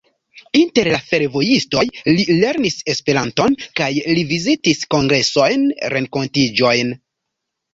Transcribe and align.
Inter 0.59 0.87
la 0.93 1.01
fervojistoj 1.09 1.83
li 2.07 2.25
lernis 2.45 2.79
Esperanton 2.95 3.59
kaj 3.81 3.91
li 4.19 4.25
vizitis 4.33 4.83
kongresojn, 4.97 5.71
renkontiĝojn. 5.97 6.95